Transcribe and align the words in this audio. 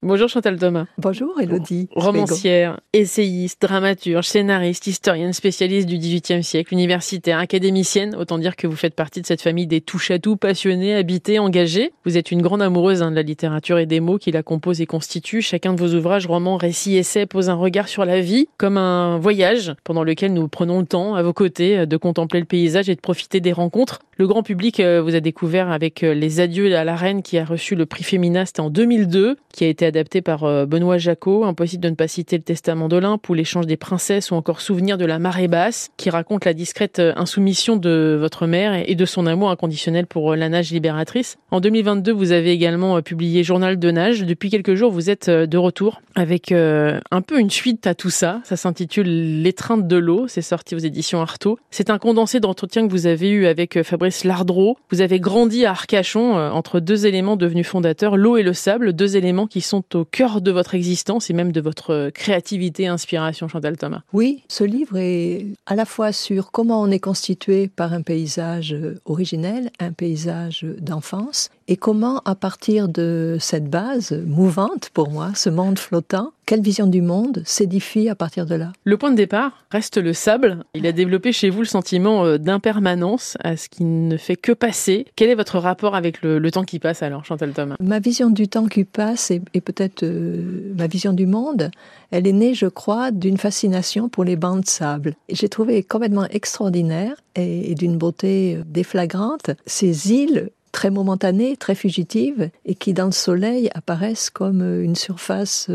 Bonjour 0.00 0.28
Chantal 0.28 0.56
Thomas. 0.56 0.86
Bonjour 0.96 1.40
Elodie. 1.40 1.88
Romancière, 1.96 2.78
essayiste, 2.92 3.60
dramaturge, 3.60 4.28
scénariste, 4.28 4.86
historienne, 4.86 5.32
spécialiste 5.32 5.88
du 5.88 5.98
XVIIIe 5.98 6.44
siècle, 6.44 6.72
universitaire, 6.72 7.40
académicienne. 7.40 8.14
Autant 8.14 8.38
dire 8.38 8.54
que 8.54 8.68
vous 8.68 8.76
faites 8.76 8.94
partie 8.94 9.20
de 9.20 9.26
cette 9.26 9.42
famille 9.42 9.66
des 9.66 9.80
touche-à-tout, 9.80 10.36
passionnés, 10.36 10.94
habités, 10.94 11.40
engagés. 11.40 11.92
Vous 12.04 12.16
êtes 12.16 12.30
une 12.30 12.42
grande 12.42 12.62
amoureuse 12.62 13.02
hein, 13.02 13.10
de 13.10 13.16
la 13.16 13.22
littérature 13.22 13.76
et 13.80 13.86
des 13.86 13.98
mots 13.98 14.18
qui 14.18 14.30
la 14.30 14.44
composent 14.44 14.80
et 14.80 14.86
constituent. 14.86 15.42
Chacun 15.42 15.74
de 15.74 15.80
vos 15.80 15.92
ouvrages, 15.92 16.28
romans, 16.28 16.58
récits, 16.58 16.96
essais 16.96 17.26
pose 17.26 17.50
un 17.50 17.56
regard 17.56 17.88
sur 17.88 18.04
la 18.04 18.20
vie 18.20 18.46
comme 18.56 18.76
un 18.76 19.18
voyage 19.18 19.74
pendant 19.82 20.04
lequel 20.04 20.32
nous 20.32 20.46
prenons 20.46 20.78
le 20.78 20.86
temps 20.86 21.16
à 21.16 21.24
vos 21.24 21.32
côtés 21.32 21.86
de 21.86 21.96
contempler 21.96 22.38
le 22.38 22.46
paysage 22.46 22.88
et 22.88 22.94
de 22.94 23.00
profiter 23.00 23.40
des 23.40 23.52
rencontres. 23.52 23.98
Le 24.18 24.26
grand 24.26 24.42
public 24.42 24.80
euh, 24.80 25.00
vous 25.00 25.14
a 25.14 25.20
découvert 25.20 25.70
avec 25.70 26.02
euh, 26.02 26.12
Les 26.12 26.40
Adieux 26.40 26.74
à 26.76 26.82
la 26.82 26.96
Reine 26.96 27.22
qui 27.22 27.38
a 27.38 27.44
reçu 27.44 27.76
le 27.76 27.86
prix 27.86 28.02
Féminaste 28.02 28.58
en 28.58 28.68
2002, 28.68 29.36
qui 29.52 29.64
a 29.64 29.68
été 29.68 29.86
adapté 29.88 30.22
par 30.22 30.44
euh, 30.44 30.66
Benoît 30.66 30.98
Jacot. 30.98 31.44
Impossible 31.44 31.82
de 31.82 31.90
ne 31.90 31.94
pas 31.94 32.08
citer 32.08 32.36
le 32.36 32.42
Testament 32.42 32.88
d'Olympe 32.88 33.28
ou 33.28 33.34
l'échange 33.34 33.66
des 33.66 33.76
princesses 33.76 34.30
ou 34.30 34.34
encore 34.34 34.60
Souvenir 34.60 34.98
de 34.98 35.04
la 35.04 35.18
marée 35.18 35.48
basse, 35.48 35.90
qui 35.96 36.10
raconte 36.10 36.44
la 36.44 36.54
discrète 36.54 36.98
euh, 36.98 37.12
insoumission 37.16 37.76
de 37.76 38.16
votre 38.20 38.46
mère 38.46 38.82
et 38.86 38.94
de 38.94 39.04
son 39.04 39.26
amour 39.26 39.50
inconditionnel 39.50 40.06
pour 40.06 40.32
euh, 40.32 40.36
la 40.36 40.48
nage 40.48 40.70
libératrice. 40.70 41.36
En 41.50 41.60
2022, 41.60 42.12
vous 42.12 42.32
avez 42.32 42.52
également 42.52 43.02
publié 43.02 43.42
Journal 43.42 43.78
de 43.78 43.90
nage. 43.90 44.24
Depuis 44.24 44.50
quelques 44.50 44.74
jours, 44.74 44.92
vous 44.92 45.10
êtes 45.10 45.28
de 45.28 45.58
retour 45.58 46.00
avec 46.14 46.52
un 46.52 47.22
peu 47.22 47.38
une 47.38 47.50
suite 47.50 47.86
à 47.86 47.94
tout 47.94 48.10
ça. 48.10 48.40
Ça 48.44 48.56
s'intitule 48.56 49.42
L'étreinte 49.42 49.86
de 49.86 49.96
l'eau. 49.96 50.26
C'est 50.28 50.42
sorti 50.42 50.74
aux 50.74 50.78
éditions 50.78 51.20
Artaud. 51.20 51.58
C'est 51.70 51.90
un 51.90 51.98
condensé 51.98 52.40
d'entretien 52.40 52.86
que 52.86 52.92
vous 52.92 53.06
avez 53.06 53.30
eu 53.30 53.46
avec 53.46 53.82
Fabrice 53.82 54.24
Lardreau. 54.24 54.76
Vous 54.90 55.00
avez 55.00 55.20
grandi 55.20 55.64
à 55.64 55.70
Arcachon 55.70 56.34
entre 56.34 56.80
deux 56.80 57.06
éléments 57.06 57.36
devenus 57.36 57.66
fondateurs, 57.66 58.16
l'eau 58.16 58.36
et 58.36 58.42
le 58.42 58.52
sable, 58.52 58.92
deux 58.92 59.16
éléments 59.16 59.46
qui 59.46 59.60
sont 59.60 59.77
au 59.94 60.04
cœur 60.04 60.40
de 60.40 60.50
votre 60.50 60.74
existence 60.74 61.30
et 61.30 61.32
même 61.32 61.52
de 61.52 61.60
votre 61.60 62.10
créativité 62.10 62.84
et 62.84 62.88
inspiration, 62.88 63.48
Chantal 63.48 63.76
Thomas. 63.76 64.02
Oui, 64.12 64.42
ce 64.48 64.64
livre 64.64 64.96
est 64.96 65.46
à 65.66 65.74
la 65.74 65.84
fois 65.84 66.12
sur 66.12 66.50
comment 66.50 66.80
on 66.80 66.90
est 66.90 66.98
constitué 66.98 67.68
par 67.68 67.92
un 67.92 68.02
paysage 68.02 68.76
originel, 69.04 69.70
un 69.78 69.92
paysage 69.92 70.66
d'enfance, 70.80 71.50
et 71.68 71.76
comment, 71.76 72.22
à 72.24 72.34
partir 72.34 72.88
de 72.88 73.36
cette 73.38 73.68
base 73.68 74.12
mouvante 74.26 74.88
pour 74.94 75.10
moi, 75.10 75.32
ce 75.34 75.50
monde 75.50 75.78
flottant, 75.78 76.32
quelle 76.46 76.62
vision 76.62 76.86
du 76.86 77.02
monde 77.02 77.42
s'édifie 77.44 78.08
à 78.08 78.14
partir 78.14 78.46
de 78.46 78.54
là? 78.54 78.72
Le 78.84 78.96
point 78.96 79.10
de 79.10 79.16
départ 79.16 79.66
reste 79.70 79.98
le 79.98 80.14
sable. 80.14 80.64
Il 80.72 80.86
a 80.86 80.92
développé 80.92 81.30
chez 81.30 81.50
vous 81.50 81.60
le 81.60 81.66
sentiment 81.66 82.24
euh, 82.24 82.38
d'impermanence, 82.38 83.36
à 83.44 83.58
ce 83.58 83.68
qui 83.68 83.84
ne 83.84 84.16
fait 84.16 84.36
que 84.36 84.52
passer. 84.52 85.04
Quel 85.14 85.28
est 85.28 85.34
votre 85.34 85.58
rapport 85.58 85.94
avec 85.94 86.22
le, 86.22 86.50
temps 86.50 86.64
qui 86.64 86.78
passe 86.78 87.02
alors, 87.02 87.26
Chantal 87.26 87.52
Thomas? 87.52 87.76
Ma 87.80 87.98
vision 87.98 88.30
du 88.30 88.48
temps 88.48 88.64
qui 88.64 88.84
passe 88.84 89.30
et, 89.30 89.60
peut-être 89.60 90.04
euh, 90.04 90.72
ma 90.74 90.86
vision 90.86 91.12
du 91.12 91.26
monde, 91.26 91.70
elle 92.10 92.26
est 92.26 92.32
née, 92.32 92.54
je 92.54 92.64
crois, 92.64 93.10
d'une 93.10 93.36
fascination 93.36 94.08
pour 94.08 94.24
les 94.24 94.36
bancs 94.36 94.64
de 94.64 94.68
sable. 94.70 95.16
J'ai 95.28 95.50
trouvé 95.50 95.82
complètement 95.82 96.24
extraordinaire 96.30 97.16
et, 97.36 97.70
et 97.70 97.74
d'une 97.74 97.98
beauté 97.98 98.56
euh, 98.56 98.62
déflagrante 98.66 99.50
ces 99.66 100.12
îles 100.12 100.48
très 100.72 100.90
momentanées, 100.90 101.56
très 101.56 101.74
fugitives, 101.74 102.50
et 102.64 102.74
qui 102.74 102.92
dans 102.92 103.06
le 103.06 103.12
soleil 103.12 103.70
apparaissent 103.74 104.30
comme 104.30 104.62
une 104.62 104.96
surface 104.96 105.70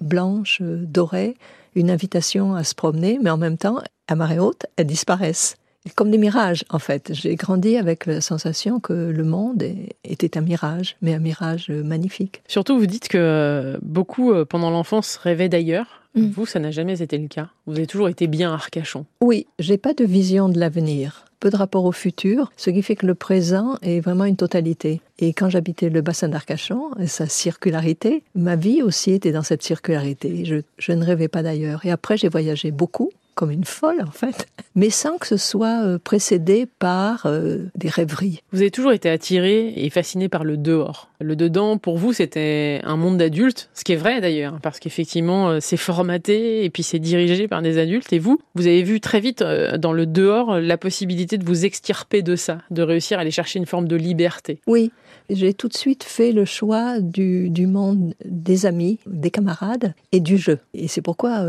blanche, 0.00 0.60
dorée, 0.62 1.36
une 1.74 1.90
invitation 1.90 2.54
à 2.54 2.64
se 2.64 2.74
promener, 2.74 3.18
mais 3.22 3.30
en 3.30 3.38
même 3.38 3.56
temps, 3.56 3.78
à 4.08 4.14
marée 4.14 4.38
haute, 4.38 4.66
elles 4.76 4.86
disparaissent. 4.86 5.56
Comme 5.96 6.12
des 6.12 6.18
mirages, 6.18 6.64
en 6.70 6.78
fait. 6.78 7.12
J'ai 7.12 7.34
grandi 7.34 7.76
avec 7.76 8.06
la 8.06 8.20
sensation 8.20 8.78
que 8.78 8.92
le 8.92 9.24
monde 9.24 9.64
était 10.04 10.38
un 10.38 10.40
mirage, 10.40 10.96
mais 11.02 11.12
un 11.12 11.18
mirage 11.18 11.70
magnifique. 11.70 12.42
Surtout, 12.46 12.78
vous 12.78 12.86
dites 12.86 13.08
que 13.08 13.78
beaucoup, 13.82 14.32
euh, 14.32 14.44
pendant 14.44 14.70
l'enfance, 14.70 15.16
rêvaient 15.16 15.48
d'ailleurs. 15.48 16.02
Mm. 16.14 16.30
Vous, 16.30 16.46
ça 16.46 16.60
n'a 16.60 16.70
jamais 16.70 17.02
été 17.02 17.18
le 17.18 17.26
cas. 17.26 17.48
Vous 17.66 17.76
avez 17.76 17.88
toujours 17.88 18.08
été 18.08 18.28
bien 18.28 18.52
Arcachon. 18.52 19.06
Oui, 19.20 19.46
j'ai 19.58 19.76
pas 19.76 19.92
de 19.92 20.04
vision 20.04 20.48
de 20.48 20.60
l'avenir 20.60 21.24
peu 21.42 21.50
de 21.50 21.56
rapport 21.56 21.84
au 21.84 21.90
futur, 21.90 22.52
ce 22.56 22.70
qui 22.70 22.82
fait 22.82 22.94
que 22.94 23.04
le 23.04 23.16
présent 23.16 23.74
est 23.82 23.98
vraiment 23.98 24.26
une 24.26 24.36
totalité. 24.36 25.00
Et 25.18 25.32
quand 25.32 25.50
j'habitais 25.50 25.88
le 25.88 26.00
bassin 26.00 26.28
d'Arcachon, 26.28 26.92
sa 27.06 27.26
circularité, 27.26 28.22
ma 28.36 28.54
vie 28.54 28.80
aussi 28.80 29.10
était 29.10 29.32
dans 29.32 29.42
cette 29.42 29.64
circularité. 29.64 30.44
Je, 30.44 30.56
je 30.78 30.92
ne 30.92 31.04
rêvais 31.04 31.26
pas 31.26 31.42
d'ailleurs. 31.42 31.84
Et 31.84 31.90
après, 31.90 32.16
j'ai 32.16 32.28
voyagé 32.28 32.70
beaucoup 32.70 33.10
comme 33.42 33.50
une 33.50 33.64
folle 33.64 34.00
en 34.06 34.12
fait, 34.12 34.46
mais 34.76 34.88
sans 34.88 35.18
que 35.18 35.26
ce 35.26 35.36
soit 35.36 35.84
euh, 35.84 35.98
précédé 35.98 36.68
par 36.78 37.26
euh, 37.26 37.66
des 37.74 37.88
rêveries. 37.88 38.40
Vous 38.52 38.60
avez 38.60 38.70
toujours 38.70 38.92
été 38.92 39.10
attiré 39.10 39.72
et 39.74 39.90
fasciné 39.90 40.28
par 40.28 40.44
le 40.44 40.56
dehors. 40.56 41.10
Le 41.18 41.34
dedans, 41.34 41.76
pour 41.76 41.98
vous, 41.98 42.12
c'était 42.12 42.80
un 42.84 42.96
monde 42.96 43.18
d'adultes, 43.18 43.68
ce 43.74 43.82
qui 43.82 43.94
est 43.94 43.96
vrai 43.96 44.20
d'ailleurs, 44.20 44.60
parce 44.62 44.78
qu'effectivement, 44.78 45.50
euh, 45.50 45.58
c'est 45.60 45.76
formaté 45.76 46.64
et 46.64 46.70
puis 46.70 46.84
c'est 46.84 47.00
dirigé 47.00 47.48
par 47.48 47.62
des 47.62 47.78
adultes. 47.78 48.12
Et 48.12 48.20
vous, 48.20 48.38
vous 48.54 48.68
avez 48.68 48.84
vu 48.84 49.00
très 49.00 49.18
vite 49.18 49.42
dans 49.42 49.92
le 49.92 50.06
dehors 50.06 50.60
la 50.60 50.78
possibilité 50.78 51.36
de 51.36 51.44
vous 51.44 51.64
extirper 51.64 52.22
de 52.22 52.36
ça, 52.36 52.58
de 52.70 52.82
réussir 52.82 53.18
à 53.18 53.22
aller 53.22 53.32
chercher 53.32 53.58
une 53.58 53.66
forme 53.66 53.88
de 53.88 53.96
liberté. 53.96 54.60
Oui, 54.68 54.92
j'ai 55.30 55.54
tout 55.54 55.68
de 55.68 55.76
suite 55.76 56.04
fait 56.04 56.32
le 56.32 56.44
choix 56.44 57.00
du, 57.00 57.50
monde 57.66 58.14
des 58.24 58.66
amis, 58.66 58.98
des 59.06 59.30
camarades 59.30 59.94
et 60.12 60.20
du 60.20 60.36
jeu. 60.36 60.58
Et 60.74 60.88
c'est 60.88 61.02
pourquoi 61.02 61.46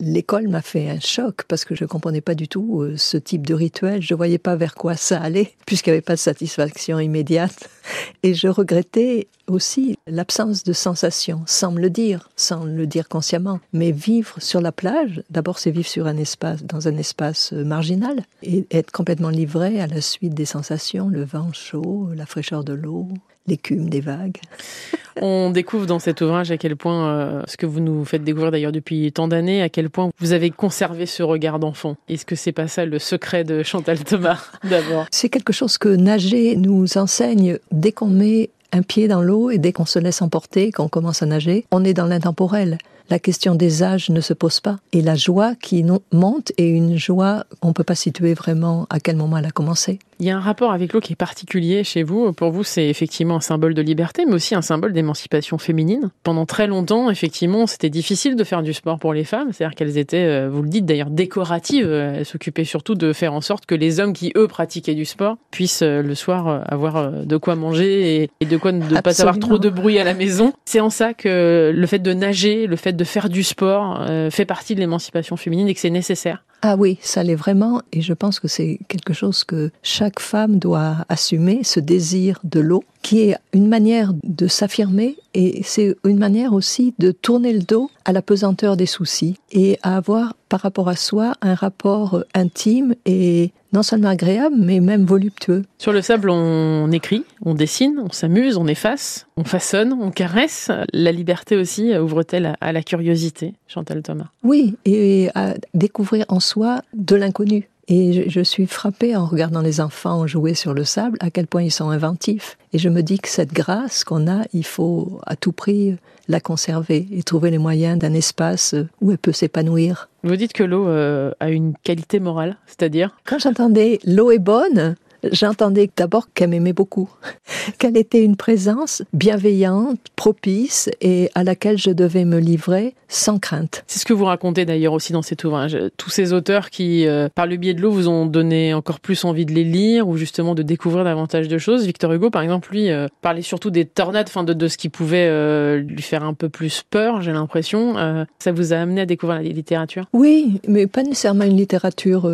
l'école 0.00 0.48
m'a 0.48 0.62
fait 0.62 0.88
un 0.88 1.00
choc 1.00 1.44
parce 1.48 1.64
que 1.64 1.74
je 1.74 1.84
ne 1.84 1.88
comprenais 1.88 2.20
pas 2.20 2.34
du 2.34 2.48
tout 2.48 2.82
euh, 2.82 2.96
ce 2.96 3.16
type 3.16 3.46
de 3.46 3.54
rituel. 3.54 4.02
Je 4.02 4.14
ne 4.14 4.16
voyais 4.16 4.38
pas 4.38 4.56
vers 4.56 4.74
quoi 4.74 4.96
ça 4.96 5.20
allait 5.20 5.52
puisqu'il 5.66 5.90
n'y 5.90 5.94
avait 5.94 6.02
pas 6.02 6.14
de 6.14 6.20
satisfaction 6.20 6.98
immédiate. 6.98 7.68
Et 8.22 8.34
je 8.34 8.48
regrettais 8.48 9.28
aussi 9.48 9.98
l'absence 10.06 10.62
de 10.62 10.72
sensation, 10.72 11.42
sans 11.46 11.72
me 11.72 11.80
le 11.80 11.90
dire, 11.90 12.30
sans 12.36 12.64
le 12.64 12.86
dire 12.86 13.08
consciemment. 13.08 13.60
Mais 13.72 13.90
vivre 13.90 14.40
sur 14.40 14.60
la 14.60 14.72
plage, 14.72 15.22
d'abord 15.30 15.58
c'est 15.58 15.70
vivre 15.70 15.88
sur 15.88 16.06
un 16.06 16.16
espace, 16.16 16.62
dans 16.64 16.88
un 16.88 16.96
espace 16.96 17.52
euh, 17.52 17.64
marginal 17.64 18.22
et 18.42 18.66
être 18.70 18.90
complètement 18.90 19.30
livré 19.30 19.80
à 19.80 19.86
la 19.86 20.00
suite 20.00 20.34
des 20.34 20.44
sensations, 20.44 21.08
le 21.08 21.24
vent 21.24 21.52
chaud, 21.52 22.08
la 22.14 22.26
fraîcheur 22.26 22.64
de 22.64 22.72
l'eau, 22.72 23.08
l'écume 23.46 23.88
des 23.88 24.00
vagues. 24.00 24.38
On 25.20 25.50
découvre 25.50 25.84
dans 25.86 25.98
cet 25.98 26.22
ouvrage 26.22 26.50
à 26.50 26.56
quel 26.56 26.74
point, 26.74 27.08
euh, 27.08 27.42
ce 27.46 27.58
que 27.58 27.66
vous 27.66 27.80
nous 27.80 28.04
faites 28.04 28.24
découvrir 28.24 28.50
d'ailleurs 28.50 28.72
depuis 28.72 29.12
tant 29.12 29.28
d'années, 29.28 29.60
à 29.60 29.68
quel 29.68 29.90
point 29.90 30.10
vous 30.18 30.32
avez 30.32 30.50
conservé 30.50 31.04
ce 31.04 31.22
regard 31.22 31.58
d'enfant. 31.58 31.96
Est-ce 32.08 32.24
que 32.24 32.34
c'est 32.34 32.52
pas 32.52 32.66
ça 32.66 32.86
le 32.86 32.98
secret 32.98 33.44
de 33.44 33.62
Chantal 33.62 34.02
Thomas 34.04 34.42
d'abord? 34.64 35.06
C'est 35.10 35.28
quelque 35.28 35.52
chose 35.52 35.76
que 35.76 35.90
nager 35.90 36.56
nous 36.56 36.96
enseigne 36.96 37.58
dès 37.72 37.92
qu'on 37.92 38.06
met 38.06 38.48
un 38.72 38.82
pied 38.82 39.06
dans 39.06 39.20
l'eau 39.20 39.50
et 39.50 39.58
dès 39.58 39.72
qu'on 39.72 39.84
se 39.84 39.98
laisse 39.98 40.22
emporter, 40.22 40.72
qu'on 40.72 40.88
commence 40.88 41.22
à 41.22 41.26
nager, 41.26 41.66
on 41.72 41.84
est 41.84 41.92
dans 41.92 42.06
l'intemporel 42.06 42.78
la 43.12 43.18
question 43.18 43.54
des 43.54 43.82
âges 43.82 44.08
ne 44.08 44.22
se 44.22 44.32
pose 44.32 44.60
pas. 44.60 44.78
Et 44.94 45.02
la 45.02 45.16
joie 45.16 45.54
qui 45.54 45.84
monte 46.12 46.50
est 46.56 46.66
une 46.66 46.96
joie, 46.96 47.44
on 47.60 47.68
ne 47.68 47.72
peut 47.74 47.84
pas 47.84 47.94
situer 47.94 48.32
vraiment 48.32 48.86
à 48.88 49.00
quel 49.00 49.16
moment 49.16 49.36
elle 49.36 49.44
a 49.44 49.50
commencé. 49.50 49.98
Il 50.18 50.26
y 50.26 50.30
a 50.30 50.36
un 50.36 50.40
rapport 50.40 50.72
avec 50.72 50.92
l'eau 50.92 51.00
qui 51.00 51.14
est 51.14 51.16
particulier 51.16 51.82
chez 51.82 52.04
vous. 52.04 52.32
Pour 52.32 52.52
vous, 52.52 52.62
c'est 52.62 52.88
effectivement 52.88 53.36
un 53.36 53.40
symbole 53.40 53.74
de 53.74 53.82
liberté, 53.82 54.24
mais 54.24 54.34
aussi 54.34 54.54
un 54.54 54.62
symbole 54.62 54.92
d'émancipation 54.92 55.58
féminine. 55.58 56.10
Pendant 56.22 56.46
très 56.46 56.68
longtemps, 56.68 57.10
effectivement, 57.10 57.66
c'était 57.66 57.90
difficile 57.90 58.36
de 58.36 58.44
faire 58.44 58.62
du 58.62 58.72
sport 58.72 59.00
pour 59.00 59.12
les 59.12 59.24
femmes. 59.24 59.48
C'est-à-dire 59.52 59.74
qu'elles 59.74 59.98
étaient, 59.98 60.24
euh, 60.24 60.48
vous 60.48 60.62
le 60.62 60.68
dites 60.68 60.86
d'ailleurs, 60.86 61.10
décoratives. 61.10 61.90
Elles 61.90 62.24
s'occupaient 62.24 62.64
surtout 62.64 62.94
de 62.94 63.12
faire 63.12 63.34
en 63.34 63.40
sorte 63.40 63.66
que 63.66 63.74
les 63.74 63.98
hommes 63.98 64.12
qui, 64.12 64.32
eux, 64.36 64.46
pratiquaient 64.46 64.94
du 64.94 65.04
sport 65.04 65.38
puissent 65.50 65.82
euh, 65.82 66.02
le 66.02 66.14
soir 66.14 66.46
euh, 66.46 66.60
avoir 66.66 67.10
de 67.10 67.36
quoi 67.36 67.56
manger 67.56 68.30
et 68.40 68.46
de 68.46 68.56
quoi 68.56 68.70
ne 68.70 69.00
pas 69.00 69.20
avoir 69.20 69.38
trop 69.40 69.58
de 69.58 69.70
bruit 69.70 69.98
à 69.98 70.04
la 70.04 70.14
maison. 70.14 70.52
C'est 70.64 70.80
en 70.80 70.90
ça 70.90 71.14
que 71.14 71.72
le 71.74 71.86
fait 71.88 71.98
de 71.98 72.12
nager, 72.12 72.68
le 72.68 72.76
fait 72.76 72.92
de 72.92 73.01
faire 73.04 73.28
du 73.28 73.42
sport 73.42 74.00
euh, 74.00 74.30
fait 74.30 74.44
partie 74.44 74.74
de 74.74 74.80
l'émancipation 74.80 75.36
féminine 75.36 75.68
et 75.68 75.74
que 75.74 75.80
c'est 75.80 75.90
nécessaire 75.90 76.44
ah 76.62 76.76
oui, 76.76 76.98
ça 77.02 77.22
l'est 77.22 77.34
vraiment, 77.34 77.82
et 77.92 78.00
je 78.00 78.12
pense 78.12 78.40
que 78.40 78.48
c'est 78.48 78.78
quelque 78.88 79.12
chose 79.12 79.44
que 79.44 79.70
chaque 79.82 80.20
femme 80.20 80.58
doit 80.58 81.04
assumer, 81.08 81.64
ce 81.64 81.80
désir 81.80 82.38
de 82.44 82.60
l'eau, 82.60 82.84
qui 83.02 83.20
est 83.20 83.36
une 83.52 83.66
manière 83.66 84.12
de 84.22 84.46
s'affirmer, 84.46 85.16
et 85.34 85.62
c'est 85.64 85.96
une 86.04 86.18
manière 86.18 86.52
aussi 86.52 86.94
de 86.98 87.10
tourner 87.10 87.52
le 87.52 87.62
dos 87.62 87.90
à 88.04 88.12
la 88.12 88.22
pesanteur 88.22 88.76
des 88.76 88.86
soucis, 88.86 89.36
et 89.50 89.78
à 89.82 89.96
avoir 89.96 90.34
par 90.48 90.60
rapport 90.60 90.88
à 90.88 90.96
soi 90.96 91.34
un 91.40 91.54
rapport 91.54 92.22
intime 92.34 92.94
et 93.06 93.52
non 93.72 93.82
seulement 93.82 94.10
agréable, 94.10 94.54
mais 94.58 94.80
même 94.80 95.06
voluptueux. 95.06 95.64
Sur 95.78 95.92
le 95.92 96.02
sable, 96.02 96.28
on 96.28 96.92
écrit, 96.92 97.24
on 97.40 97.54
dessine, 97.54 98.02
on 98.04 98.12
s'amuse, 98.12 98.58
on 98.58 98.66
efface, 98.66 99.26
on 99.38 99.44
façonne, 99.44 99.94
on 99.94 100.10
caresse. 100.10 100.70
La 100.92 101.10
liberté 101.10 101.56
aussi 101.56 101.96
ouvre-t-elle 101.96 102.54
à 102.60 102.72
la 102.72 102.82
curiosité, 102.82 103.54
Chantal 103.68 104.02
Thomas? 104.02 104.26
Oui, 104.42 104.76
et 104.84 105.30
à 105.34 105.54
découvrir 105.72 106.26
en 106.28 106.38
soi 106.38 106.51
de 106.94 107.16
l'inconnu. 107.16 107.68
Et 107.88 108.30
je, 108.30 108.40
suis 108.40 108.66
frappée 108.66 109.16
en 109.16 109.26
regardant 109.26 109.60
les 109.60 109.80
enfants 109.80 110.26
jouer 110.26 110.54
sur 110.54 110.72
le 110.72 110.84
sable 110.84 111.18
à 111.20 111.30
quel 111.30 111.46
point 111.46 111.62
ils 111.62 111.72
sont 111.72 111.90
inventifs. 111.90 112.56
Et 112.72 112.78
je 112.78 112.88
me 112.88 113.02
dis 113.02 113.18
que 113.18 113.28
cette 113.28 113.52
grâce 113.52 114.04
qu'on 114.04 114.30
a, 114.30 114.44
il 114.52 114.64
faut 114.64 115.20
à 115.26 115.34
tout 115.34 115.52
prix 115.52 115.96
la 116.28 116.40
conserver 116.40 117.08
et 117.12 117.22
trouver 117.24 117.50
les 117.50 117.58
moyens 117.58 117.98
d'un 117.98 118.14
espace 118.14 118.76
où 119.00 119.10
elle 119.10 119.18
peut 119.18 119.32
s'épanouir. 119.32 120.08
Vous 120.22 120.36
dites 120.36 120.52
que 120.52 120.62
l'eau 120.62 120.86
euh, 120.86 121.32
a 121.40 121.50
une 121.50 121.74
qualité 121.82 122.20
morale, 122.20 122.56
c'est-à-dire 122.66 123.16
Quand 123.26 123.40
j'entendais 123.40 123.98
l'eau 124.04 124.30
est 124.30 124.38
bonne, 124.38 124.94
J'entendais 125.30 125.88
d'abord 125.96 126.28
qu'elle 126.34 126.50
m'aimait 126.50 126.72
beaucoup, 126.72 127.08
qu'elle 127.78 127.96
était 127.96 128.24
une 128.24 128.36
présence 128.36 129.02
bienveillante, 129.12 130.00
propice 130.16 130.90
et 131.00 131.30
à 131.34 131.44
laquelle 131.44 131.78
je 131.78 131.90
devais 131.90 132.24
me 132.24 132.38
livrer 132.38 132.94
sans 133.08 133.38
crainte. 133.38 133.84
C'est 133.86 133.98
ce 134.00 134.04
que 134.04 134.12
vous 134.12 134.24
racontez 134.24 134.64
d'ailleurs 134.64 134.94
aussi 134.94 135.12
dans 135.12 135.22
cet 135.22 135.44
ouvrage. 135.44 135.78
Tous 135.96 136.10
ces 136.10 136.32
auteurs 136.32 136.70
qui, 136.70 137.06
euh, 137.06 137.28
par 137.34 137.46
le 137.46 137.56
biais 137.56 137.74
de 137.74 137.80
l'eau, 137.80 137.90
vous 137.90 138.08
ont 138.08 138.26
donné 138.26 138.74
encore 138.74 139.00
plus 139.00 139.24
envie 139.24 139.46
de 139.46 139.52
les 139.52 139.64
lire 139.64 140.08
ou 140.08 140.16
justement 140.16 140.54
de 140.54 140.62
découvrir 140.62 141.04
davantage 141.04 141.46
de 141.46 141.58
choses. 141.58 141.86
Victor 141.86 142.12
Hugo, 142.12 142.30
par 142.30 142.42
exemple, 142.42 142.70
lui, 142.72 142.90
euh, 142.90 143.06
parlait 143.20 143.42
surtout 143.42 143.70
des 143.70 143.84
tornades, 143.84 144.26
enfin 144.28 144.44
de, 144.44 144.54
de, 144.54 144.68
ce 144.68 144.76
qui 144.76 144.88
pouvait 144.88 145.28
euh, 145.28 145.78
lui 145.78 146.02
faire 146.02 146.24
un 146.24 146.34
peu 146.34 146.48
plus 146.48 146.82
peur, 146.88 147.22
j'ai 147.22 147.32
l'impression. 147.32 147.94
ça 148.38 148.52
vous 148.52 148.72
a 148.72 148.76
amené 148.76 149.02
à 149.02 149.06
découvrir 149.06 149.40
la 149.40 149.48
littérature? 149.48 150.06
Oui, 150.12 150.60
mais 150.66 150.86
pas 150.86 151.02
nécessairement 151.02 151.44
une 151.44 151.56
littérature 151.56 152.30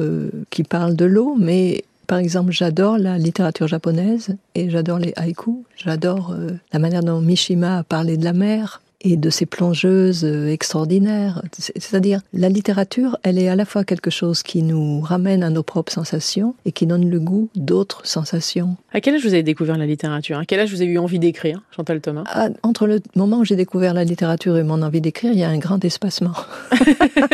qui 0.50 0.62
parle 0.62 0.94
de 0.94 1.05
l'eau, 1.05 1.37
mais 1.38 1.85
par 2.08 2.19
exemple, 2.19 2.50
j'adore 2.50 2.99
la 2.99 3.19
littérature 3.19 3.69
japonaise 3.69 4.37
et 4.55 4.70
j'adore 4.70 4.99
les 4.99 5.12
haïkus. 5.14 5.62
J'adore 5.76 6.34
la 6.72 6.78
manière 6.78 7.05
dont 7.05 7.20
Mishima 7.20 7.78
a 7.78 7.82
parlé 7.84 8.16
de 8.16 8.25
la 8.25 8.32
mer 8.32 8.81
et 9.00 9.17
de 9.17 9.31
ces 9.31 9.47
plongeuses 9.47 10.25
euh, 10.25 10.49
extraordinaires. 10.49 11.43
C'est-à-dire, 11.53 12.21
la 12.33 12.49
littérature, 12.49 13.17
elle 13.23 13.39
est 13.39 13.49
à 13.49 13.56
la 13.56 13.65
fois 13.65 13.85
quelque 13.85 14.11
chose 14.11 14.43
qui 14.43 14.62
nous 14.62 15.00
ramène 15.00 15.43
à 15.43 15.50
nos 15.50 15.62
propres 15.62 15.93
sensations 15.93 16.55
et 16.65 16.73
qui 16.73 16.87
donne 16.87 17.09
le 17.09 17.21
goût 17.21 17.49
d'autres 17.55 18.05
sensations. 18.05 18.77
À 18.93 19.00
quel 19.00 19.15
âge 19.15 19.23
vous 19.23 19.35
avez 19.35 19.43
découvert 19.43 19.79
la 19.79 19.87
littérature? 19.87 20.39
À 20.39 20.45
quel 20.45 20.61
âge 20.61 20.73
vous 20.73 20.83
avez 20.83 20.91
eu 20.91 20.99
envie 20.99 21.19
d'écrire, 21.19 21.62
Chantal 21.75 22.00
Thomas? 22.00 22.25
Ah, 22.27 22.49
Entre 22.62 22.87
le 22.87 23.00
moment 23.15 23.39
où 23.39 23.45
j'ai 23.45 23.56
découvert 23.56 23.95
la 23.95 24.05
littérature 24.05 24.56
et 24.56 24.65
mon 24.65 24.83
envie 24.83 25.00
d'écrire, 25.00 25.33
il 25.33 25.39
y 25.39 25.45
a 25.45 25.49
un 25.49 25.59
grand 25.59 25.85
espacement. 25.85 26.35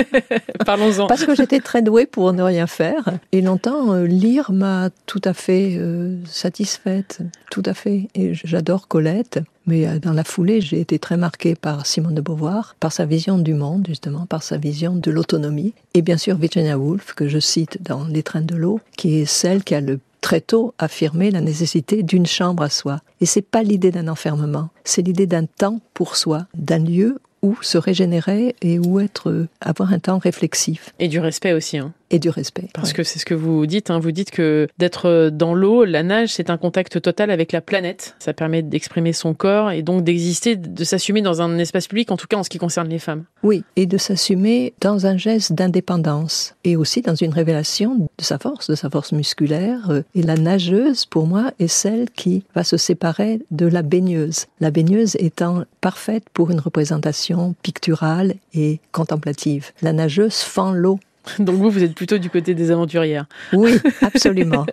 Parlons-en. 0.67 1.07
Parce 1.07 1.25
que 1.25 1.35
j'étais 1.35 1.61
très 1.61 1.83
douée 1.83 2.07
pour 2.07 2.33
ne 2.33 2.43
rien 2.43 2.67
faire. 2.67 3.05
Et 3.33 3.41
longtemps, 3.41 3.93
euh, 3.95 4.07
lire 4.07 4.53
m'a 4.53 4.91
tout 5.07 5.23
à 5.25 5.33
fait 5.33 5.77
euh, 5.79 6.17
satisfaite. 6.27 7.21
Tout 7.51 7.63
à 7.65 7.75
fait. 7.75 8.09
Et 8.15 8.35
j'adore 8.35 8.89
Colette. 8.89 9.41
Mais 9.67 9.87
euh, 9.87 9.99
dans 9.99 10.13
la 10.13 10.25
foulée, 10.25 10.61
j'ai 10.61 10.81
été 10.81 10.99
très 10.99 11.17
marquée 11.17 11.55
par 11.55 11.87
Simone 11.87 12.15
de 12.15 12.21
Beauvoir, 12.21 12.77
par 12.81 12.93
sa 12.93 13.07
vision 13.07 13.39
du 13.39 13.55
monde, 13.55 13.87
justement, 13.89 14.27
par 14.27 14.43
sa 14.43 14.57
vision 14.57 14.95
de 14.95 15.11
l'autonomie. 15.11 15.75
Et 15.95 16.03
bien 16.03 16.17
sûr, 16.17 16.37
Virginia 16.37 16.79
Woolf, 16.79 17.15
que 17.15 17.29
je 17.29 17.39
cite 17.39 17.83
dans 17.83 18.05
Les 18.05 18.23
trains 18.23 18.43
de 18.43 18.55
l'eau, 18.55 18.81
qui 18.97 19.21
est 19.21 19.27
celle 19.27 19.65
qui 19.65 19.75
a 19.75 19.81
le 19.81 20.01
très 20.21 20.41
tôt 20.41 20.73
affirmé 20.79 21.31
la 21.31 21.43
nécessité 21.43 22.03
d'une 22.03 22.25
chambre 22.25 22.63
à 22.63 22.71
soi. 22.71 23.01
Et 23.21 23.27
c'est 23.27 23.43
pas 23.43 23.63
l'idée 23.63 23.91
d'un 23.91 24.09
enfermement, 24.09 24.71
c'est 24.83 25.03
l'idée 25.03 25.27
d'un 25.27 25.45
temps 25.45 25.81
pour 25.93 26.17
soi, 26.17 26.47
d'un 26.55 26.79
lieu 26.79 27.19
où 27.45 27.59
se 27.61 27.77
régénérer 27.77 28.57
et 28.63 28.79
où 28.79 29.01
être, 29.01 29.47
avoir 29.61 29.93
un 29.93 29.99
temps 29.99 30.19
réflexif. 30.19 30.95
Et 30.99 31.09
du 31.09 31.21
respect 31.21 31.53
aussi. 31.53 31.77
Hein 31.77 31.93
et 32.15 32.21
du 32.21 32.31
respect. 32.31 32.69
Parce 32.73 32.93
que 32.93 33.03
c'est 33.03 33.19
ce 33.19 33.25
que 33.25 33.35
vous 33.35 33.67
dites, 33.67 33.91
hein. 33.91 33.99
vous 33.99 34.13
dites 34.13 34.31
que 34.31 34.69
d'être 34.79 35.31
dans 35.31 35.53
l'eau, 35.53 35.85
la 35.85 36.05
nage, 36.05 36.29
c'est 36.29 36.49
un 36.49 36.57
contact 36.57 37.01
total 37.01 37.31
avec 37.31 37.51
la 37.51 37.61
planète. 37.61 38.15
Ça 38.21 38.33
permet 38.33 38.63
d'exprimer 38.63 39.13
son 39.13 39.35
corps 39.35 39.73
et 39.73 39.83
donc 39.83 40.05
d'exister, 40.05 40.55
de 40.55 40.85
s'assumer 40.85 41.23
dans 41.23 41.43
un 41.43 41.59
espace 41.59 41.89
public, 41.89 42.13
en 42.13 42.17
tout 42.17 42.29
cas 42.29 42.37
en 42.37 42.45
ce 42.45 42.51
qui 42.51 42.59
concerne 42.59 42.89
les 42.89 43.01
femmes. 43.01 43.25
Oui, 43.43 43.65
et 43.75 43.87
de 43.87 43.99
s'assumer 43.99 44.75
dans 44.81 45.07
un 45.07 45.17
geste 45.17 45.55
d'indépendance 45.55 46.55
et 46.63 46.77
aussi 46.77 47.03
dans 47.03 47.17
une 47.17 47.33
révélation 47.33 47.97
de 47.97 48.25
sa 48.25 48.39
force, 48.39 48.71
de 48.71 48.77
sa 48.77 48.91
force 48.91 49.11
musculaire. 49.11 50.03
Et 50.15 50.23
la 50.23 50.37
nageuse, 50.37 51.07
pour 51.07 51.27
moi, 51.27 51.51
est 51.59 51.69
celle 51.69 52.11
qui 52.11 52.45
va 52.55 52.63
se 52.63 52.77
séparer 52.77 53.41
de 53.51 53.67
la 53.67 53.83
baigneuse. 53.83 54.47
La 54.61 54.71
baigneuse 54.71 55.17
étant 55.19 55.65
parfaite 55.81 56.25
pour 56.33 56.53
une 56.53 56.61
représentation 56.61 57.34
picturale 57.63 58.37
et 58.55 58.81
contemplative. 58.93 59.73
La 59.83 59.93
nageuse 59.93 60.39
fend 60.39 60.73
l'eau 60.73 60.99
Donc 61.39 61.57
vous, 61.57 61.71
vous 61.71 61.83
êtes 61.83 61.95
plutôt 61.95 62.19
du 62.19 62.31
côté 62.31 62.55
des 62.55 62.71
aventurières. 62.71 63.27
Oui, 63.53 63.79
absolument. 64.03 64.67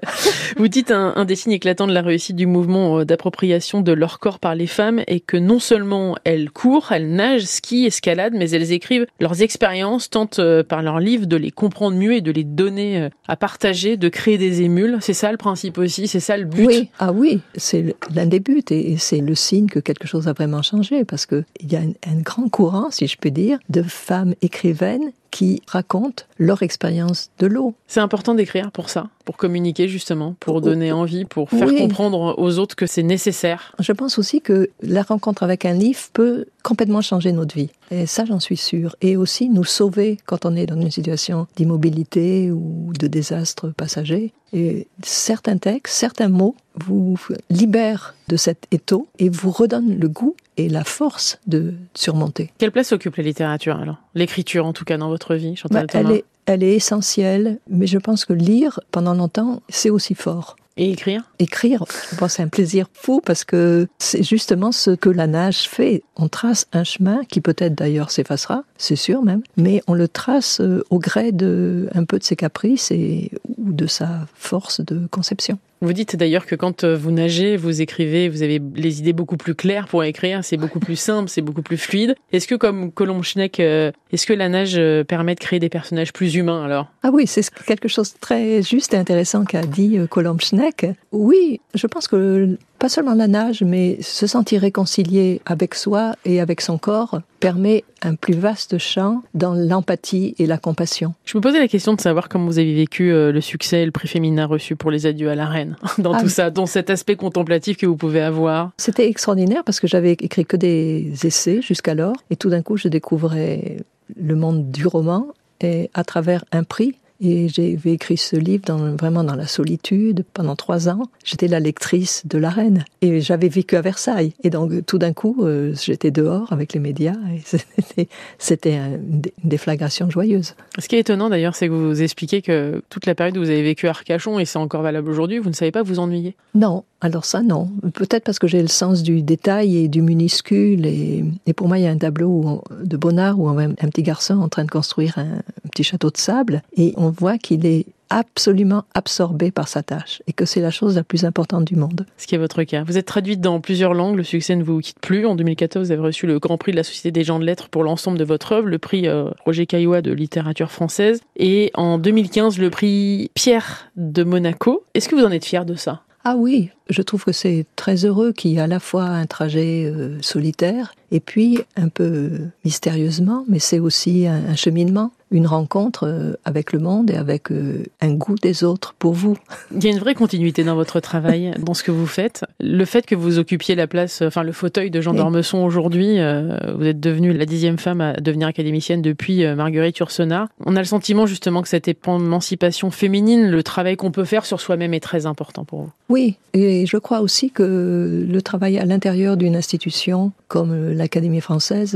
vous 0.57 0.68
dites 0.68 0.92
un, 0.92 1.13
un, 1.15 1.25
des 1.25 1.36
signes 1.36 1.53
éclatants 1.53 1.88
de 1.88 1.94
la 1.94 2.01
réussite 2.01 2.36
du 2.36 2.45
mouvement 2.45 3.00
euh, 3.00 3.06
d'appropriation 3.06 3.81
de 3.81 3.92
leur 3.92 4.19
corps 4.19 4.39
par 4.39 4.56
les 4.56 4.68
femmes 4.68 5.01
est 5.07 5.19
que 5.19 5.38
non 5.38 5.59
seulement 5.59 6.18
elles 6.24 6.50
courent, 6.51 6.92
elles 6.92 7.12
nagent, 7.12 7.45
skient, 7.45 7.86
escaladent, 7.86 8.33
mais 8.36 8.50
elles 8.51 8.71
écrivent 8.71 9.06
leurs 9.19 9.42
expériences, 9.42 10.09
tentent 10.09 10.39
euh, 10.39 10.63
par 10.63 10.81
leurs 10.81 11.00
livres 11.00 11.25
de 11.25 11.38
les 11.38 11.51
comprendre 11.51 11.98
mieux 11.98 12.13
et 12.13 12.21
de 12.21 12.31
les 12.31 12.44
donner 12.44 13.01
euh, 13.01 13.09
à 13.27 13.36
partager, 13.36 13.97
de 13.97 14.09
créer 14.09 14.38
des 14.38 14.62
émules. 14.62 14.97
C'est 15.01 15.13
ça 15.13 15.31
le 15.31 15.38
principe 15.38 15.77
aussi, 15.77 16.07
c'est 16.07 16.19
ça 16.19 16.38
le 16.38 16.45
but? 16.45 16.65
Oui, 16.65 16.89
ah 17.00 17.12
oui, 17.12 17.42
c'est 17.56 17.95
l'un 18.13 18.25
des 18.25 18.39
buts 18.39 18.63
et 18.69 18.97
c'est 18.97 19.19
le 19.19 19.36
signe 19.36 19.68
que 19.68 19.80
quelque 19.80 20.07
chose 20.07 20.27
a 20.27 20.33
vraiment 20.33 20.62
changé 20.62 21.06
parce 21.06 21.25
que 21.25 21.44
il 21.59 21.71
y 21.71 21.75
a 21.75 21.80
un, 21.80 21.92
un 22.12 22.21
grand 22.21 22.50
courant, 22.50 22.92
si 22.92 23.07
je 23.07 23.18
peux 23.18 23.31
dire, 23.31 23.59
de 23.69 23.83
femmes 23.83 24.33
écrivaines 24.42 25.12
qui 25.31 25.62
racontent 25.65 26.25
leur 26.42 26.64
expérience 26.64 27.30
de 27.38 27.46
l'eau. 27.46 27.76
C'est 27.86 28.00
important 28.00 28.34
d'écrire 28.34 28.72
pour 28.72 28.90
ça, 28.90 29.10
pour 29.26 29.38
communiquer 29.38 29.88
justement, 29.88 30.36
pour 30.40 30.60
donner 30.60 30.92
envie, 30.92 31.26
pour 31.26 31.52
faire 31.52 31.74
comprendre 31.76 32.34
aux 32.40 32.58
autres 32.58 32.76
que 32.76 32.88
c'est 32.88 33.04
nécessaire. 33.04 33.76
Je 33.80 33.92
pense 33.92 34.18
aussi 34.18 34.42
que 34.42 34.72
la 34.82 35.04
rencontre 35.04 35.44
avec 35.44 35.66
un 35.66 35.74
livre 35.74 36.02
peut 36.14 36.46
complètement 36.64 37.02
changer 37.02 37.32
notre 37.32 37.56
vie. 37.56 37.70
Et 37.92 38.08
ça, 38.08 38.26
j'en 38.26 38.40
suis 38.40 38.58
sûre. 38.58 38.96
Et 39.02 39.18
aussi 39.18 39.50
nous 39.50 39.64
sauver 39.64 40.18
quand 40.26 40.46
on 40.46 40.56
est 40.56 40.66
dans 40.66 40.82
une 40.82 40.90
situation 40.90 41.46
d'immobilité 41.58 42.50
ou 42.50 42.92
de 43.00 43.06
désastre 43.06 43.70
passager. 43.70 44.34
Et 44.52 44.88
certains 45.04 45.58
textes, 45.58 45.94
certains 45.94 46.28
mots 46.30 46.56
vous 46.75 47.18
libèrent 47.50 48.15
de 48.27 48.38
cet 48.38 48.65
étau 48.71 49.07
et 49.19 49.29
vous 49.29 49.51
redonnent 49.51 50.00
le 50.00 50.07
goût 50.07 50.35
et 50.57 50.69
la 50.69 50.83
force 50.83 51.39
de 51.47 51.73
surmonter. 51.94 52.51
Quelle 52.57 52.71
place 52.71 52.91
occupe 52.91 53.15
la 53.15 53.23
littérature 53.23 53.77
alors? 53.77 53.97
L'écriture 54.15 54.65
en 54.65 54.73
tout 54.73 54.85
cas 54.85 54.97
dans 54.97 55.09
votre 55.09 55.35
vie, 55.35 55.56
Chantal 55.56 55.88
bah, 55.88 56.00
elle, 56.00 56.12
est, 56.12 56.25
elle 56.45 56.63
est 56.63 56.75
essentielle, 56.75 57.59
mais 57.69 57.88
je 57.88 57.97
pense 57.97 58.25
que 58.25 58.33
lire 58.33 58.79
pendant 58.91 59.13
longtemps, 59.13 59.62
c'est 59.69 59.89
aussi 59.89 60.15
fort. 60.15 60.56
Et 60.77 60.91
écrire? 60.91 61.29
Écrire, 61.38 61.83
je 62.09 62.15
pense 62.15 62.33
c'est 62.33 62.44
un 62.44 62.47
plaisir 62.47 62.88
fou 62.94 63.21
parce 63.25 63.44
que 63.44 63.88
c'est 64.00 64.23
justement 64.23 64.71
ce 64.71 64.91
que 64.91 65.09
la 65.09 65.27
nage 65.27 65.68
fait. 65.68 66.01
On 66.15 66.29
trace 66.29 66.65
un 66.71 66.85
chemin 66.85 67.21
qui 67.25 67.41
peut-être 67.41 67.75
d'ailleurs 67.75 68.09
s'effacera, 68.09 68.63
c'est 68.77 68.95
sûr 68.95 69.21
même, 69.21 69.41
mais 69.57 69.83
on 69.88 69.94
le 69.94 70.07
trace 70.07 70.62
euh, 70.62 70.83
au 70.89 70.97
gré 70.97 71.33
de 71.33 71.89
un 71.94 72.06
peu 72.06 72.18
de 72.19 72.23
ses 72.23 72.38
caprices 72.38 72.89
et 72.91 73.31
ou 73.57 73.73
de 73.73 73.85
sa 73.85 74.27
force 74.33 74.79
de 74.79 75.07
conception. 75.07 75.59
Vous 75.83 75.94
dites 75.94 76.16
d'ailleurs 76.16 76.45
que 76.45 76.54
quand 76.54 76.83
euh, 76.83 76.95
vous 76.95 77.10
nagez, 77.10 77.57
vous 77.57 77.81
écrivez, 77.81 78.30
vous 78.30 78.44
avez 78.44 78.62
les 78.75 79.00
idées 79.00 79.13
beaucoup 79.13 79.36
plus 79.36 79.56
claires 79.56 79.88
pour 79.88 80.04
écrire, 80.04 80.44
c'est 80.44 80.56
beaucoup 80.56 80.80
plus 80.80 80.95
simple, 80.95 81.28
c'est 81.28 81.42
beaucoup 81.42 81.63
plus 81.63 81.78
fluide. 81.78 82.13
Est-ce 82.31 82.48
que 82.48 82.54
comme 82.54 82.92
Colomb 82.92 83.24
Schneck, 83.24 83.60
euh, 83.60 83.92
est-ce 84.12 84.28
que 84.28 84.33
la 84.33 84.48
nage 84.48 84.75
euh, 84.78 85.04
permet 85.04 85.33
de 85.33 85.39
créer 85.39 85.60
des 85.60 85.69
personnages 85.69 86.13
plus 86.13 86.36
humains 86.36 86.63
alors? 86.63 86.92
Ah 87.01 87.10
oui, 87.12 87.25
c'est 87.25 87.44
quelque 87.66 87.88
chose 87.88 88.13
de 88.13 88.19
très 88.19 88.62
juste 88.62 88.94
et 88.94 88.98
intéressant 88.98 89.44
qu'a 89.44 89.63
dit 89.63 89.98
Colomb 90.12 90.38
Schneck. 90.38 90.86
Oui, 91.12 91.60
je 91.74 91.88
pense 91.88 92.07
que 92.07 92.60
pas 92.78 92.89
seulement 92.89 93.16
la 93.16 93.28
nage, 93.28 93.63
mais 93.63 94.00
se 94.01 94.28
sentir 94.28 94.62
réconcilié 94.62 95.42
avec 95.48 95.74
soi 95.74 96.16
et 96.25 96.42
avec 96.42 96.62
son 96.62 96.78
corps 96.78 97.22
permet 97.39 97.83
un 98.04 98.16
plus 98.16 98.33
vaste 98.33 98.78
champ 98.80 99.22
dans 99.33 99.54
l'empathie 99.54 100.35
et 100.40 100.47
la 100.47 100.57
compassion. 100.57 101.14
Je 101.26 101.38
me 101.38 101.42
posais 101.42 101.59
la 101.59 101.68
question 101.68 101.94
de 101.94 102.02
savoir 102.02 102.30
comment 102.30 102.45
vous 102.45 102.57
avez 102.59 102.73
vécu 102.73 103.11
le 103.11 103.42
succès 103.42 103.83
et 103.83 103.85
le 103.85 103.92
prix 103.92 104.07
féminin 104.07 104.45
reçu 104.47 104.76
pour 104.76 104.90
les 104.90 105.06
adieux 105.06 105.30
à 105.30 105.35
la 105.35 105.45
reine, 105.45 105.70
dans 105.97 106.13
ah 106.13 106.21
tout 106.21 106.30
ça, 106.30 106.49
dans 106.49 106.66
cet 106.66 106.90
aspect 106.90 107.16
contemplatif 107.16 107.78
que 107.78 107.85
vous 107.85 107.97
pouvez 107.97 108.21
avoir. 108.21 108.71
C'était 108.78 109.07
extraordinaire 109.07 109.63
parce 109.63 109.80
que 109.80 109.87
j'avais 109.87 110.13
écrit 110.13 110.45
que 110.45 110.57
des 110.57 111.13
essais 111.23 111.61
jusqu'alors 111.61 112.16
et 112.30 112.35
tout 112.35 112.49
d'un 112.49 112.61
coup 112.61 112.78
je 112.78 112.87
découvrais 112.87 113.78
le 114.16 114.35
monde 114.35 114.71
du 114.71 114.87
roman 114.87 115.28
et 115.61 115.90
à 115.94 116.04
travers 116.04 116.44
un 116.51 116.63
prix 116.63 116.95
et 117.21 117.47
j'ai 117.47 117.78
écrit 117.85 118.18
ce 118.18 118.35
livre 118.35 118.63
dans, 118.66 118.95
vraiment 118.95 119.23
dans 119.23 119.35
la 119.35 119.45
solitude 119.45 120.25
pendant 120.33 120.56
trois 120.56 120.90
ans. 120.90 121.04
J'étais 121.23 121.47
la 121.47 121.59
lectrice 121.59 122.23
de 122.25 122.37
la 122.37 122.49
reine 122.49 122.83
et 123.01 123.21
j'avais 123.21 123.47
vécu 123.47 123.75
à 123.75 123.81
Versailles. 123.81 124.33
Et 124.44 124.49
donc 124.49 124.85
tout 124.85 124.97
d'un 124.97 125.13
coup, 125.13 125.37
euh, 125.42 125.73
j'étais 125.81 126.09
dehors 126.09 126.51
avec 126.51 126.73
les 126.73 126.80
médias 126.80 127.16
et 127.31 128.07
c'était 128.40 128.75
une 128.75 129.21
déflagration 129.44 130.09
joyeuse. 130.09 130.56
Ce 130.80 130.87
qui 130.87 130.95
est 130.95 130.99
étonnant 130.99 131.30
d'ailleurs, 131.30 131.56
c'est 131.56 131.68
que 131.68 131.73
vous 131.73 132.01
expliquez 132.01 132.42
que 132.42 132.81
toute 132.90 133.06
la 133.06 133.13
période 133.13 133.37
où 133.37 133.42
vous 133.42 133.49
avez 133.49 133.63
vécu 133.63 133.87
à 133.87 133.92
Arcachon, 133.92 134.40
et 134.40 134.45
c'est 134.45 134.57
encore 134.57 134.81
valable 134.81 135.09
aujourd'hui, 135.09 135.37
vous 135.37 135.49
ne 135.49 135.56
savez 135.56 135.71
pas 135.71 135.83
vous 135.83 135.99
ennuyer. 135.99 136.35
Non, 136.56 136.83
alors 137.02 137.26
ça 137.26 137.42
non. 137.42 137.70
Peut-être 137.94 138.24
parce 138.24 138.40
que 138.40 138.48
j'ai 138.48 138.62
le 138.62 138.68
sens 138.68 139.02
du 139.02 139.24
détail 139.24 139.78
et 139.78 139.88
du 139.88 140.02
minuscule. 140.02 140.86
Et, 140.86 141.24
pour 141.56 141.68
moi, 141.68 141.80
il 141.80 141.84
y 141.84 141.88
a 141.88 141.92
un 141.92 141.98
tableau 141.98 142.64
de 142.84 142.96
Bonnard 142.96 143.40
où 143.40 143.50
on 143.50 143.54
voit 143.54 143.64
un 143.64 143.74
petit 143.74 144.04
garçon 144.04 144.40
en 144.40 144.50
train 144.50 144.64
de 144.64 144.72
construire 144.72 145.18
un, 145.18 145.42
petit 145.72 145.84
château 145.84 146.10
de 146.10 146.18
sable 146.18 146.62
et 146.76 146.94
on 146.98 147.10
voit 147.10 147.38
qu'il 147.38 147.66
est 147.66 147.86
absolument 148.10 148.84
absorbé 148.94 149.52
par 149.52 149.70
sa 149.70 149.84
tâche 149.84 150.22
et 150.28 150.34
que 150.34 150.44
c'est 150.44 150.60
la 150.60 150.70
chose 150.70 150.98
la 150.98 151.04
plus 151.04 151.24
importante 151.24 151.64
du 151.64 151.78
monde. 151.78 152.06
Ce 152.18 152.28
qui 152.28 152.36
est 152.36 152.38
votre 152.38 152.62
cas. 152.64 152.84
Vous 152.84 152.98
êtes 152.98 153.06
traduite 153.06 153.40
dans 153.40 153.62
plusieurs 153.62 153.94
langues, 153.94 154.18
le 154.18 154.24
succès 154.24 154.56
ne 154.58 154.64
vous 154.64 154.80
quitte 154.80 155.00
plus. 155.00 155.26
En 155.26 155.36
2014, 155.36 155.88
vous 155.88 155.92
avez 155.94 156.02
reçu 156.02 156.28
le 156.28 156.38
Grand 156.38 156.58
Prix 156.58 156.74
de 156.74 156.78
la 156.78 156.84
Société 156.84 157.12
des 157.12 157.24
gens 157.24 157.40
de 157.40 157.46
lettres 157.46 157.70
pour 157.70 157.86
l'ensemble 157.86 158.18
de 158.18 158.26
votre 158.26 158.52
œuvre, 158.52 158.68
le 158.68 158.80
prix 158.80 159.08
euh, 159.08 159.30
Roger 159.46 159.66
Caillois 159.66 160.02
de 160.02 160.12
littérature 160.12 160.72
française 160.72 161.22
et 161.38 161.72
en 161.74 161.98
2015 161.98 162.60
le 162.60 162.70
prix 162.70 163.31
Pierre 163.34 163.90
de 163.96 164.24
Monaco. 164.24 164.84
Est-ce 164.94 165.08
que 165.08 165.16
vous 165.16 165.24
en 165.24 165.31
êtes 165.31 165.46
fier 165.46 165.66
de 165.66 165.76
ça? 165.76 166.02
Ah 166.23 166.35
oui, 166.37 166.69
je 166.90 167.01
trouve 167.01 167.23
que 167.23 167.31
c'est 167.31 167.66
très 167.75 168.06
heureux 168.06 168.31
qu'il 168.31 168.51
y 168.51 168.57
ait 168.57 168.61
à 168.61 168.68
la 168.68 168.80
fois 168.80 169.06
un 169.06 169.25
trajet 169.25 169.85
euh, 169.85 170.21
solitaire 170.21 170.94
et 171.09 171.19
puis 171.19 171.59
un 171.75 171.90
peu 171.90 172.31
mystérieusement, 172.63 173.44
mais 173.47 173.59
c'est 173.59 173.80
aussi 173.80 174.28
un, 174.28 174.56
cheminement 174.56 175.11
une 175.31 175.47
rencontre 175.47 176.07
euh, 176.07 176.33
avec 176.45 176.73
le 176.73 176.80
monde 176.80 177.09
et 177.09 177.16
avec 177.16 177.52
euh, 177.52 177.85
un 178.02 178.14
goût 178.14 178.35
des 178.35 178.64
autres 178.64 178.94
pour 179.00 179.14
vous. 179.14 179.38
Il 179.76 179.83
y 179.83 179.88
a 179.88 179.92
une 179.92 180.00
vraie 180.00 180.14
continuité 180.14 180.64
dans 180.64 180.76
votre 180.76 181.00
travail, 181.00 181.54
dans 181.59 181.73
ce 181.73 181.83
que 181.83 181.92
vous 181.92 182.06
faites. 182.06 182.44
Le 182.59 182.83
fait 182.85 183.06
que 183.06 183.16
vous 183.16 183.40
occupiez 183.40 183.76
la 183.76 183.88
place, 183.88 184.21
enfin 184.21 184.44
le 184.44 184.52
fauteuil 184.52 184.92
de 184.92 185.02
Jean 185.02 185.14
d'Ormesson 185.14 185.59
aujourd'hui, 185.59 186.19
euh, 186.19 186.57
vous 186.78 186.85
êtes 186.85 187.00
devenue 187.00 187.33
la 187.33 187.45
dixième 187.45 187.78
femme 187.78 188.02
à 188.02 188.14
devenir 188.14 188.47
académicienne 188.47 189.02
depuis 189.02 189.45
Marguerite 189.56 189.97
Yourcenar. 189.97 190.47
On 190.66 190.76
a 190.76 190.80
le 190.80 190.85
sentiment 190.85 191.26
justement 191.26 191.61
que 191.61 191.69
cette 191.69 191.88
émancipation 191.88 192.92
féminine, 192.92 193.50
le 193.50 193.64
travail 193.64 193.95
qu'on 193.95 194.11
peut 194.11 194.26
faire 194.26 194.45
sur 194.45 194.59
soi-même 194.59 194.94
est 194.94 195.00
très 195.00 195.26
important 195.26 195.64
pour 195.64 195.81
vous. 195.81 195.92
Oui, 196.09 196.35
et 196.54 196.85
je 196.85 196.97
crois 196.97 197.21
aussi 197.21 197.52
que 197.52 198.26
le 198.28 198.42
travail 198.42 198.78
à 198.78 198.85
l'intérieur 198.85 199.38
d'une 199.38 199.56
institution 199.56 200.33
comme 200.52 200.92
l'Académie 200.92 201.40
française 201.40 201.96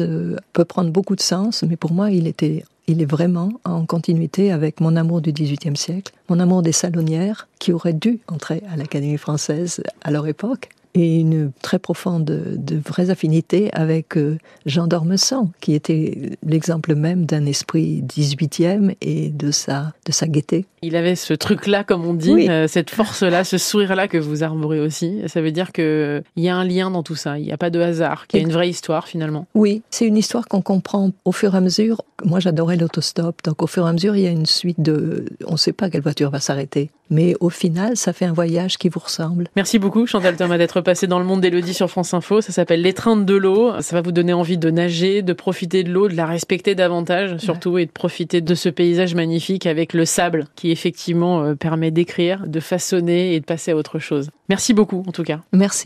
peut 0.53 0.63
prendre 0.63 0.89
beaucoup 0.89 1.17
de 1.17 1.21
sens, 1.21 1.63
mais 1.63 1.75
pour 1.75 1.91
moi, 1.91 2.09
il 2.11 2.25
était 2.25 2.63
il 2.87 3.01
est 3.01 3.05
vraiment 3.05 3.51
en 3.65 3.85
continuité 3.85 4.49
avec 4.49 4.79
mon 4.79 4.95
amour 4.95 5.19
du 5.19 5.33
XVIIIe 5.33 5.75
siècle, 5.75 6.13
mon 6.29 6.39
amour 6.39 6.61
des 6.61 6.71
salonnières 6.71 7.49
qui 7.59 7.73
auraient 7.73 7.91
dû 7.91 8.19
entrer 8.27 8.63
à 8.71 8.77
l'Académie 8.77 9.17
française 9.17 9.83
à 10.01 10.09
leur 10.09 10.25
époque, 10.25 10.69
et 10.95 11.19
une 11.19 11.51
très 11.61 11.77
profonde, 11.77 12.25
de 12.25 12.77
vraies 12.77 13.09
affinités 13.09 13.69
avec 13.73 14.17
euh, 14.17 14.37
Jean 14.65 14.87
d'Ormesson, 14.87 15.51
qui 15.59 15.75
était 15.75 16.31
l'exemple 16.43 16.95
même 16.95 17.25
d'un 17.25 17.45
esprit 17.45 18.01
18e 18.01 18.95
et 19.01 19.29
de 19.29 19.51
sa, 19.51 19.91
de 20.05 20.11
sa 20.13 20.27
gaieté. 20.27 20.65
Il 20.81 20.95
avait 20.95 21.15
ce 21.15 21.33
truc-là, 21.33 21.83
comme 21.83 22.05
on 22.05 22.13
dit, 22.13 22.49
euh, 22.49 22.67
cette 22.67 22.89
force-là, 22.89 23.43
ce 23.43 23.57
sourire-là 23.57 24.07
que 24.07 24.17
vous 24.17 24.43
arborez 24.43 24.79
aussi. 24.79 25.21
Ça 25.27 25.41
veut 25.41 25.51
dire 25.51 25.73
qu'il 25.73 26.23
y 26.37 26.47
a 26.47 26.55
un 26.55 26.63
lien 26.63 26.89
dans 26.89 27.03
tout 27.03 27.15
ça, 27.15 27.37
il 27.37 27.45
n'y 27.45 27.51
a 27.51 27.57
pas 27.57 27.69
de 27.69 27.81
hasard, 27.81 28.27
qu'il 28.27 28.39
y 28.39 28.43
a 28.43 28.45
une 28.45 28.53
vraie 28.53 28.69
histoire 28.69 29.07
finalement. 29.07 29.47
Oui, 29.53 29.81
c'est 29.89 30.05
une 30.05 30.17
histoire 30.17 30.47
qu'on 30.47 30.61
comprend 30.61 31.11
au 31.25 31.31
fur 31.33 31.55
et 31.55 31.57
à 31.57 31.61
mesure. 31.61 32.03
Moi, 32.23 32.39
j'adorais 32.39 32.77
l'autostop, 32.77 33.43
donc 33.43 33.61
au 33.61 33.67
fur 33.67 33.85
et 33.85 33.89
à 33.89 33.93
mesure, 33.93 34.15
il 34.15 34.21
y 34.21 34.27
a 34.27 34.31
une 34.31 34.45
suite 34.45 34.79
de... 34.79 35.25
On 35.45 35.53
ne 35.53 35.57
sait 35.57 35.73
pas 35.73 35.89
quelle 35.89 36.01
voiture 36.01 36.29
va 36.29 36.39
s'arrêter. 36.39 36.89
Mais 37.09 37.35
au 37.39 37.49
final, 37.49 37.97
ça 37.97 38.13
fait 38.13 38.25
un 38.25 38.33
voyage 38.33 38.77
qui 38.77 38.89
vous 38.89 38.99
ressemble. 38.99 39.47
Merci 39.55 39.79
beaucoup, 39.79 40.07
Chantal 40.07 40.35
Thomas, 40.35 40.57
d'être 40.57 40.81
passée 40.85 41.07
dans 41.07 41.19
le 41.19 41.25
monde 41.25 41.41
d'Elodie 41.41 41.73
sur 41.73 41.89
France 41.89 42.13
Info. 42.13 42.39
Ça 42.39 42.53
s'appelle 42.53 42.81
L'étreinte 42.81 43.25
de 43.25 43.35
l'eau. 43.35 43.73
Ça 43.81 43.97
va 43.97 44.01
vous 44.01 44.13
donner 44.13 44.31
envie 44.31 44.57
de 44.57 44.69
nager, 44.69 45.21
de 45.21 45.33
profiter 45.33 45.83
de 45.83 45.91
l'eau, 45.91 46.07
de 46.07 46.15
la 46.15 46.25
respecter 46.25 46.75
davantage, 46.75 47.37
surtout, 47.37 47.77
et 47.77 47.85
de 47.85 47.91
profiter 47.91 48.39
de 48.39 48.55
ce 48.55 48.69
paysage 48.69 49.15
magnifique 49.15 49.65
avec 49.65 49.93
le 49.93 50.05
sable 50.05 50.45
qui 50.55 50.71
effectivement 50.71 51.43
euh, 51.43 51.55
permet 51.55 51.91
d'écrire, 51.91 52.47
de 52.47 52.61
façonner 52.61 53.35
et 53.35 53.41
de 53.41 53.45
passer 53.45 53.71
à 53.71 53.75
autre 53.75 53.99
chose. 53.99 54.29
Merci 54.47 54.73
beaucoup, 54.73 55.03
en 55.07 55.11
tout 55.11 55.23
cas. 55.23 55.41
Merci. 55.51 55.83